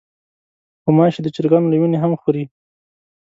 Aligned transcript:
غوماشې 0.83 1.19
د 1.23 1.27
چرګانو 1.35 1.71
له 1.71 1.77
وینې 1.81 1.97
هم 2.03 2.11
خوري. 2.21 2.43